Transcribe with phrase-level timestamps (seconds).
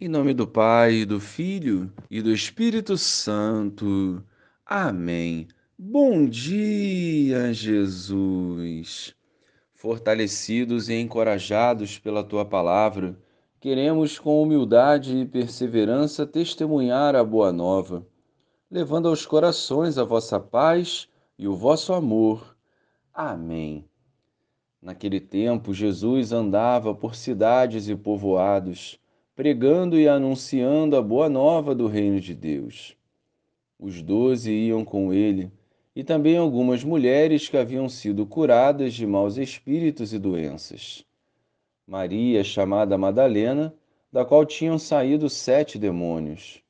[0.00, 4.22] Em nome do Pai, do Filho e do Espírito Santo.
[4.64, 5.48] Amém.
[5.76, 9.12] Bom dia, Jesus.
[9.74, 13.18] Fortalecidos e encorajados pela tua palavra,
[13.58, 18.06] queremos com humildade e perseverança testemunhar a boa nova,
[18.70, 22.56] levando aos corações a vossa paz e o vosso amor.
[23.12, 23.84] Amém.
[24.80, 29.00] Naquele tempo, Jesus andava por cidades e povoados
[29.38, 32.96] pregando e anunciando a boa nova do reino de Deus.
[33.78, 35.48] Os doze iam com ele,
[35.94, 41.04] e também algumas mulheres que haviam sido curadas de maus espíritos e doenças.
[41.86, 43.72] Maria, chamada Madalena,
[44.12, 46.60] da qual tinham saído sete demônios.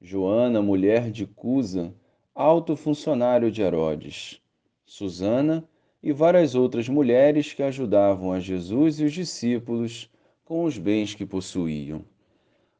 [0.00, 1.92] Joana, mulher de Cusa,
[2.34, 4.40] alto funcionário de Herodes.
[4.86, 5.68] Susana
[6.02, 10.08] e várias outras mulheres que ajudavam a Jesus e os discípulos
[10.50, 12.04] com os bens que possuíam.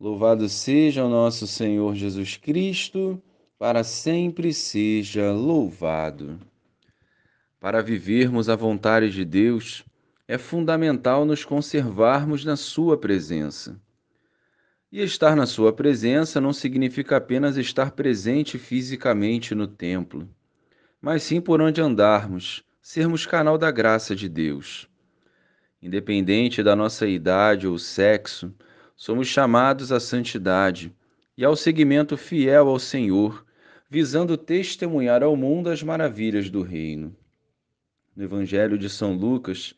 [0.00, 3.22] Louvado seja o nosso Senhor Jesus Cristo,
[3.56, 6.40] para sempre seja louvado.
[7.60, 9.84] Para vivermos a vontade de Deus,
[10.26, 13.80] é fundamental nos conservarmos na Sua presença.
[14.90, 20.28] E estar na Sua presença não significa apenas estar presente fisicamente no templo,
[21.00, 24.90] mas sim por onde andarmos, sermos canal da graça de Deus.
[25.82, 28.54] Independente da nossa idade ou sexo,
[28.94, 30.94] somos chamados à santidade
[31.36, 33.44] e ao seguimento fiel ao Senhor,
[33.90, 37.16] visando testemunhar ao mundo as maravilhas do Reino.
[38.14, 39.74] No Evangelho de São Lucas,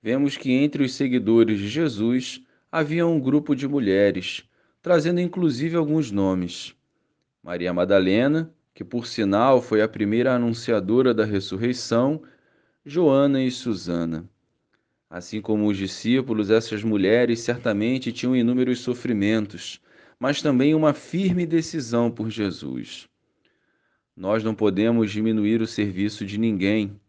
[0.00, 4.44] vemos que entre os seguidores de Jesus havia um grupo de mulheres,
[4.80, 6.72] trazendo inclusive alguns nomes.
[7.42, 12.22] Maria Madalena, que por sinal foi a primeira anunciadora da ressurreição,
[12.86, 14.28] Joana e Susana.
[15.10, 19.80] Assim como os discípulos, essas mulheres certamente tinham inúmeros sofrimentos,
[20.20, 23.08] mas também uma firme decisão por Jesus.
[24.14, 27.00] Nós não podemos diminuir o serviço de ninguém.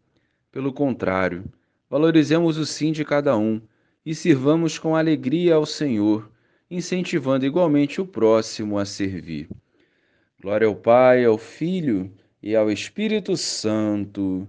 [0.50, 1.44] Pelo contrário,
[1.90, 3.60] valorizemos o sim de cada um
[4.06, 6.30] e sirvamos com alegria ao Senhor,
[6.70, 9.46] incentivando igualmente o próximo a servir.
[10.40, 12.10] Glória ao Pai, ao Filho
[12.42, 14.48] e ao Espírito Santo